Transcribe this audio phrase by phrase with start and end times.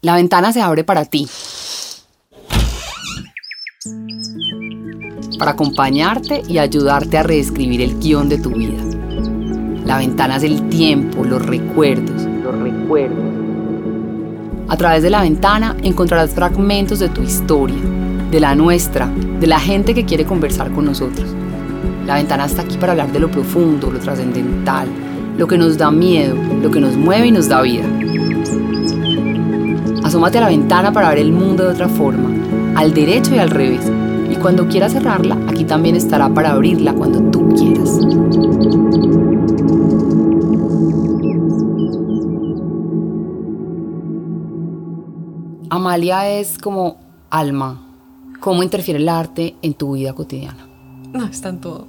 [0.00, 1.26] La ventana se abre para ti.
[5.40, 8.80] Para acompañarte y ayudarte a reescribir el guion de tu vida.
[9.84, 12.22] La ventana es el tiempo, los recuerdos.
[12.44, 13.18] Los recuerdos.
[14.68, 17.80] A través de la ventana encontrarás fragmentos de tu historia,
[18.30, 21.28] de la nuestra, de la gente que quiere conversar con nosotros.
[22.06, 24.86] La ventana está aquí para hablar de lo profundo, lo trascendental,
[25.36, 27.86] lo que nos da miedo, lo que nos mueve y nos da vida.
[30.08, 32.30] Asómate a la ventana para ver el mundo de otra forma,
[32.76, 33.82] al derecho y al revés.
[34.30, 37.90] Y cuando quieras cerrarla, aquí también estará para abrirla cuando tú quieras.
[45.68, 46.96] Amalia es como
[47.28, 47.78] alma.
[48.40, 50.66] ¿Cómo interfiere el arte en tu vida cotidiana?
[51.12, 51.86] No, está en todo.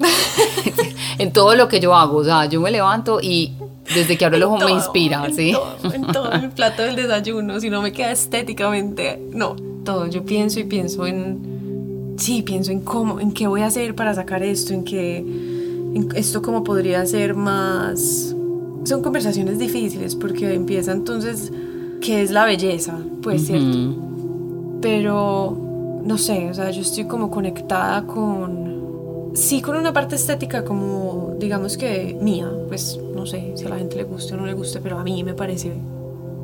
[1.18, 2.16] en todo lo que yo hago.
[2.16, 3.52] O sea, yo me levanto y
[3.94, 5.52] desde que abro el ojo me inspira, en ¿sí?
[5.52, 10.06] Todo, en todo mi plato del desayuno, si no me queda estéticamente, no, todo.
[10.06, 14.14] Yo pienso y pienso en, sí, pienso en cómo, en qué voy a hacer para
[14.14, 18.34] sacar esto, en qué, en esto cómo podría ser más...
[18.84, 21.52] Son conversaciones difíciles porque empieza entonces,
[22.00, 22.98] ¿qué es la belleza?
[23.22, 23.94] Pues cierto.
[24.80, 28.79] Pero, no sé, o sea, yo estoy como conectada con
[29.34, 33.76] sí con una parte estética como, digamos que mía, pues no sé si a la
[33.76, 35.72] gente le guste o no le guste, pero a mí me parece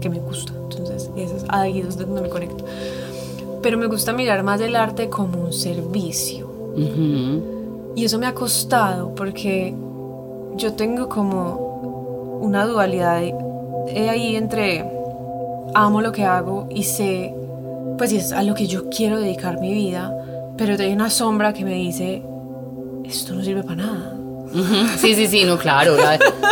[0.00, 0.52] que me gusta.
[0.70, 2.64] Entonces, eso es ahí es donde me conecto.
[3.62, 6.46] Pero me gusta mirar más el arte como un servicio.
[7.94, 9.74] Y eso me ha costado porque
[10.56, 14.84] yo tengo como una dualidad ahí entre
[15.74, 17.34] amo lo que hago y sé,
[17.98, 20.14] pues es a lo que yo quiero dedicar mi vida,
[20.56, 22.22] pero hay una sombra que me dice,
[23.08, 24.16] esto no sirve para nada.
[24.98, 25.96] Sí, sí, sí, no, claro.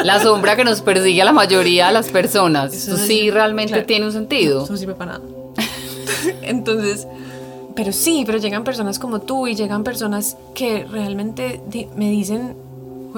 [0.04, 2.74] La, sombra que nos persigue a la mayoría de las personas.
[2.74, 4.64] Eso, sí realmente tiene un sentido.
[4.64, 5.24] Eso no sirve para nada.
[6.42, 7.06] Entonces,
[7.74, 11.62] pero sí, pero llegan personas como tú y llegan personas que realmente
[11.96, 12.56] me dicen,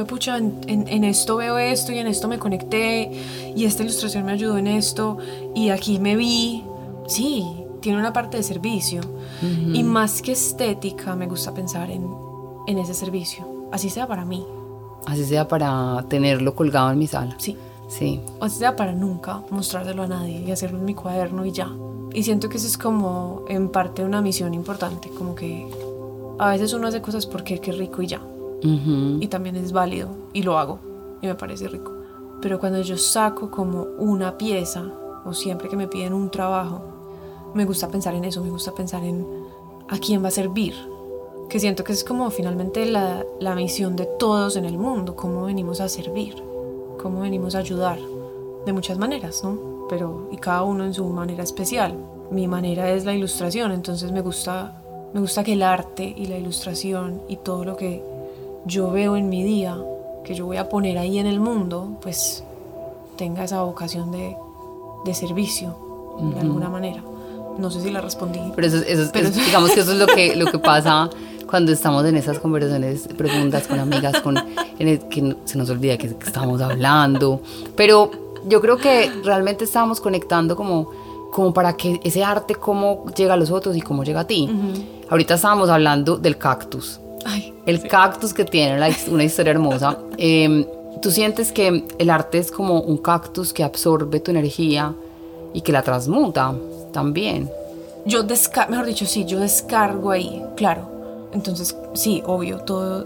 [0.06, 3.10] pucha, en, en, esto veo esto y en esto me conecté
[3.56, 5.18] y esta ilustración me ayudó en esto
[5.54, 6.62] y aquí me vi.
[7.08, 7.44] Sí,
[7.80, 9.00] tiene una parte de servicio.
[9.72, 12.25] Y más que estética, me gusta pensar en
[12.66, 14.46] en ese servicio, así sea para mí.
[15.06, 17.36] Así sea para tenerlo colgado en mi sala.
[17.38, 17.56] Sí.
[17.88, 18.20] Sí.
[18.40, 21.70] Así sea para nunca mostrárselo a nadie y hacerlo en mi cuaderno y ya.
[22.12, 25.68] Y siento que eso es como en parte una misión importante, como que
[26.38, 28.20] a veces uno hace cosas porque qué rico y ya.
[28.62, 30.80] Y también es válido y lo hago
[31.22, 31.92] y me parece rico.
[32.42, 34.82] Pero cuando yo saco como una pieza
[35.24, 36.82] o siempre que me piden un trabajo,
[37.54, 39.24] me gusta pensar en eso, me gusta pensar en
[39.88, 40.74] a quién va a servir,
[41.48, 45.44] que siento que es como finalmente la, la, misión de todos en el mundo, cómo
[45.44, 46.34] venimos a servir,
[47.00, 47.98] cómo venimos a ayudar,
[48.64, 49.86] de muchas maneras, ¿no?
[49.88, 51.94] Pero, y cada uno en su manera especial.
[52.30, 54.82] Mi manera es la ilustración, entonces me gusta,
[55.14, 58.02] me gusta que el arte y la ilustración y todo lo que
[58.64, 59.78] yo veo en mi día,
[60.24, 62.42] que yo voy a poner ahí en el mundo, pues
[63.16, 64.36] tenga esa vocación de,
[65.04, 65.76] de servicio,
[66.34, 67.04] de alguna manera.
[67.58, 68.40] No sé si la respondí.
[68.56, 71.08] Pero, eso, pero digamos que eso es lo que, lo que pasa
[71.48, 75.96] cuando estamos en esas conversaciones profundas con amigas, con, en el que se nos olvida
[75.96, 77.40] que, estamos hablando,
[77.76, 78.10] pero
[78.46, 80.90] yo creo que realmente estábamos conectando como,
[81.32, 84.48] como para que ese arte, cómo llega a los otros y cómo llega a ti.
[85.08, 87.00] Ahorita estábamos hablando del cactus.
[87.66, 89.98] el cactus que tiene una historia hermosa.
[90.16, 90.64] Em,
[91.02, 94.94] ¿Tú sientes que el arte es como un cactus que absorbe tu energía
[95.52, 96.54] y que la transmuta
[96.92, 97.50] también?
[98.06, 100.95] Yo descargo, mejor dicho, sí, yo descargo ahí, claro.
[101.36, 103.04] Entonces, sí, obvio, todo,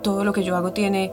[0.00, 1.10] todo lo que yo hago tiene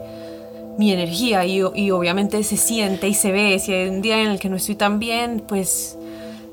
[0.78, 3.58] mi energía y, y, obviamente se siente y se ve.
[3.58, 5.98] Si hay un día en el que no estoy tan bien, pues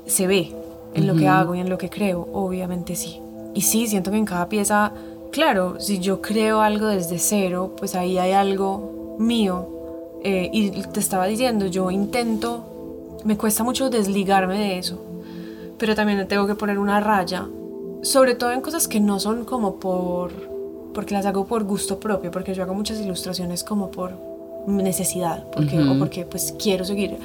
[0.06, 0.52] se ve
[0.94, 3.20] en lo que hago y en lo que creo, obviamente sí.
[3.54, 4.92] Y sí, siento que en cada pieza,
[5.30, 9.68] claro, si yo creo algo desde cero, pues ahí hay algo mío.
[10.24, 15.00] Eh, y te estaba diciendo, yo intento, me cuesta mucho desligarme de eso,
[15.78, 17.46] pero también tengo que poner una raya
[18.02, 20.32] sobre todo en cosas que no son como por,
[20.94, 24.12] porque las hago por gusto propio, porque yo hago muchas ilustraciones como por
[24.66, 27.16] necesidad, porque, o porque pues quiero seguir,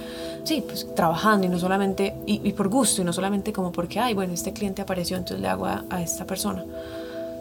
[0.43, 4.13] sí, pues trabajando y no solamente, y, por gusto, y no solamente como porque, ay,
[4.13, 6.63] bueno, este cliente apareció, entonces le hago a, a esta persona.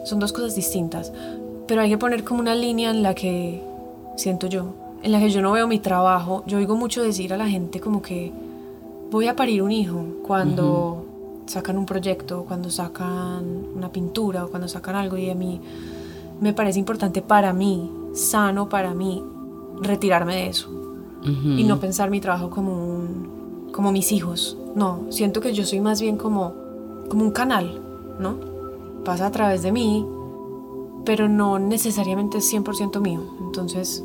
[0.03, 1.11] Son dos cosas distintas,
[1.67, 3.61] pero hay que poner como una línea en la que
[4.17, 7.37] siento yo, en la que yo no veo mi trabajo, yo oigo mucho decir a
[7.37, 8.31] la gente como que
[9.11, 11.04] voy a parir un hijo cuando
[11.45, 15.61] sacan un proyecto, cuando sacan una pintura o cuando sacan algo y a mí
[16.41, 19.23] me parece importante para mí, sano para mí,
[19.81, 20.69] retirarme de eso
[21.25, 24.57] y no pensar mi trabajo como un, como mis hijos.
[24.75, 26.53] No, siento que yo soy más bien como,
[27.09, 27.81] como un canal,
[28.19, 28.37] ¿no?
[29.03, 30.05] Pasa a través de mí,
[31.03, 33.21] pero no necesariamente es 100% mío.
[33.41, 34.03] Entonces,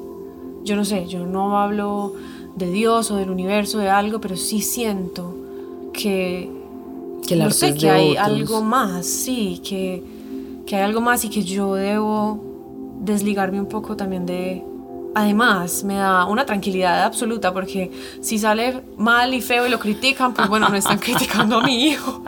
[0.64, 2.14] yo no sé, yo no hablo
[2.56, 5.34] de Dios o del universo, de algo, pero sí siento
[5.92, 6.50] que,
[7.26, 8.26] Que el no arte sé, es que de hay otros.
[8.26, 10.02] algo más, sí, que,
[10.67, 12.43] que hay algo más y que yo debo
[13.00, 14.64] desligarme un poco también de...
[15.14, 17.90] Además, me da una tranquilidad absoluta porque
[18.20, 21.88] si sale mal y feo y lo critican, pues bueno, no están criticando a mi
[21.88, 22.22] hijo.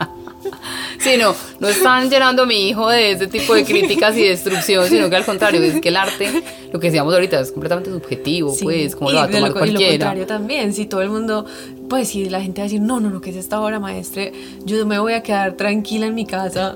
[0.99, 4.87] Sí, no, no están llenando a mi hijo de ese tipo de críticas y destrucción,
[4.87, 8.53] sino que al contrario, es que el arte, lo que decíamos ahorita, es completamente subjetivo,
[8.53, 9.91] Sí, pues, como lo va a tomar lo, y lo cualquiera.
[9.91, 11.45] contrario también, si todo el mundo,
[11.89, 14.31] pues si la gente va a decir, no, no, no, que es esta obra maestre,
[14.63, 16.75] yo me voy a quedar tranquila en mi casa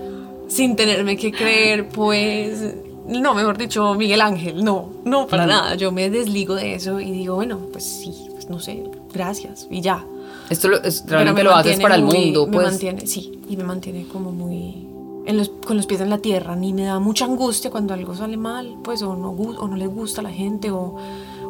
[0.50, 2.76] sin tenerme que creer, pues,
[3.08, 7.12] no, mejor dicho, Miguel Ángel, no, no, para nada, yo me desligo de eso y
[7.12, 10.04] digo, bueno, pues sí, pues no sé, gracias, y ya.
[10.50, 12.68] Esto lo, es- realmente me lo haces para el muy- mundo, me pues.
[12.68, 14.86] mantiene, sí, y me mantiene como muy
[15.26, 18.16] en los, con los pies en la tierra, ni me da mucha angustia cuando algo
[18.16, 20.96] sale mal, pues o no, o no le gusta a la gente o,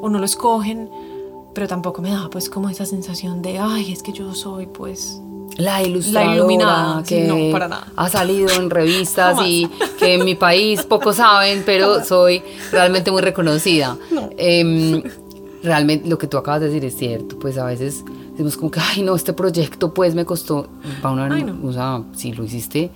[0.01, 0.89] o no lo escogen,
[1.53, 5.21] pero tampoco me da pues como esa sensación de, ay, es que yo soy pues...
[5.57, 7.87] La ilustradora iluminada, sí, que no, para nada.
[7.95, 9.47] ha salido en revistas Jamás.
[9.47, 9.67] y
[9.97, 13.97] que en mi país pocos saben, pero soy realmente muy reconocida.
[14.11, 14.29] No.
[14.37, 15.01] Em,
[15.63, 18.03] realmente lo que tú acabas de decir es cierto, pues a veces
[18.37, 20.67] decimos como que, ay no, este proyecto pues me costó,
[21.01, 21.57] para una, Ay, no.
[21.67, 22.89] o sea, si lo hiciste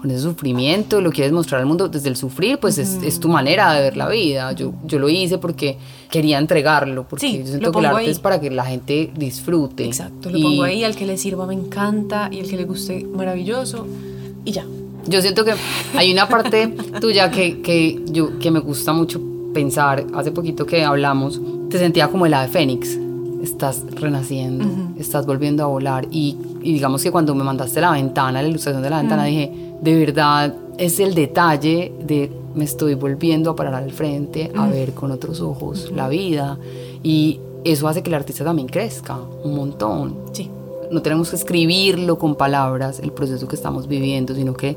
[0.00, 3.28] con ese sufrimiento, lo quieres mostrar al mundo desde el sufrir, pues es, es tu
[3.28, 4.52] manera de ver la vida.
[4.52, 5.76] Yo, yo lo hice porque
[6.08, 8.08] quería entregarlo, porque Sí, yo siento que el arte ahí.
[8.10, 9.84] es para que la gente disfrute.
[9.86, 12.64] Exacto, lo Y- pongo ahí, al que le sirva me encanta y al que le
[12.64, 13.86] guste maravilloso
[14.44, 14.64] y ya.
[15.08, 15.54] Yo siento que
[15.96, 16.68] hay una parte
[17.00, 19.20] tuya que, que, yo, que me gusta mucho
[19.52, 20.06] pensar.
[20.14, 21.40] Hace poquito que hablamos,
[21.70, 22.96] te sentía como el ave fénix.
[23.42, 24.64] Estás renaciendo,
[24.98, 26.06] estás volviendo a volar.
[26.10, 29.52] Y, y digamos que cuando me mandaste la ventana, la ilustración de la ventana, dije,
[29.80, 34.92] de verdad es el detalle de me estoy volviendo a parar al frente, a ver
[34.92, 36.58] con otros ojos la vida.
[37.02, 40.50] Y eso hace que el artista también crezca un montón Sí.
[40.90, 44.76] no tenemos que escribirlo con palabras, el proceso que estamos viviendo, sino que,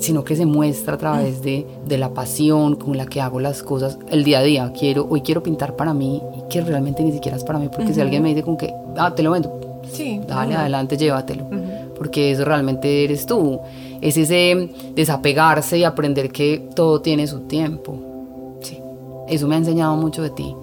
[0.00, 3.62] sino que se muestra a través de, de la pasión con la que hago las
[3.62, 4.72] cosas el día a día.
[4.78, 7.94] Quiero, hoy quiero pintar para mí y que realmente ni siquiera es para mí, porque
[7.94, 10.20] si alguien me dice como que, ah, te lo vendo, Sí.
[10.26, 11.44] dale, adelante, llévatelo,
[11.96, 13.60] porque eso realmente eres tú.
[14.00, 18.56] Es ese desapegarse y aprender que todo tiene su tiempo.
[18.60, 18.78] Sí.
[19.28, 20.54] Eso me ha enseñado mucho de ti.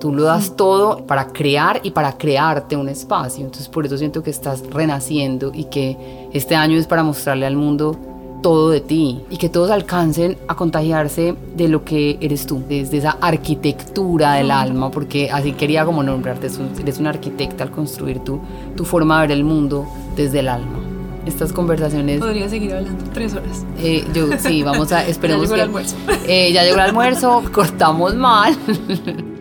[0.00, 3.44] Tú lo das todo para crear y para crearte un espacio.
[3.44, 5.96] Entonces por eso siento que estás renaciendo y que
[6.32, 7.96] este año es para mostrarle al mundo
[8.42, 12.98] todo de ti y que todos alcancen a contagiarse de lo que eres tú, desde
[12.98, 17.70] esa arquitectura del alma, porque así quería como nombrarte, eres un- eres una arquitecta al
[17.70, 18.40] construir tu,
[18.76, 19.86] tu forma de ver el mundo
[20.16, 20.78] desde el alma.
[21.24, 23.64] Estas conversaciones Podría seguir hablando tres horas.
[23.78, 25.96] eh, yo sí, vamos a esperemos llegó el que almuerzo.
[26.26, 28.56] Eh, ya llegó el almuerzo, cortamos mal.